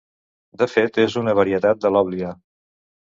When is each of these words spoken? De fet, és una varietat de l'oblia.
De 0.61 0.67
fet, 0.75 0.97
és 1.03 1.17
una 1.23 1.35
varietat 1.43 1.85
de 1.85 1.93
l'oblia. 1.93 2.33